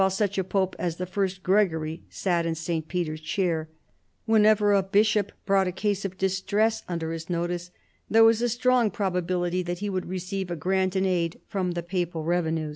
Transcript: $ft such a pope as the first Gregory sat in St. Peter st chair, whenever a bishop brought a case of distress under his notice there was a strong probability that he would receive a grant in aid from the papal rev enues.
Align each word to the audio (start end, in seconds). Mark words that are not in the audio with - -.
$ft 0.01 0.13
such 0.15 0.37
a 0.39 0.43
pope 0.43 0.75
as 0.79 0.95
the 0.95 1.05
first 1.05 1.43
Gregory 1.43 2.01
sat 2.09 2.43
in 2.43 2.55
St. 2.55 2.87
Peter 2.87 3.15
st 3.17 3.23
chair, 3.27 3.69
whenever 4.25 4.73
a 4.73 4.81
bishop 4.81 5.31
brought 5.45 5.67
a 5.67 5.71
case 5.71 6.03
of 6.05 6.17
distress 6.17 6.81
under 6.89 7.11
his 7.11 7.29
notice 7.29 7.69
there 8.09 8.23
was 8.23 8.41
a 8.41 8.49
strong 8.49 8.89
probability 8.89 9.61
that 9.61 9.77
he 9.77 9.91
would 9.91 10.07
receive 10.07 10.49
a 10.49 10.55
grant 10.55 10.95
in 10.95 11.05
aid 11.05 11.39
from 11.47 11.73
the 11.73 11.83
papal 11.83 12.23
rev 12.23 12.45
enues. 12.45 12.69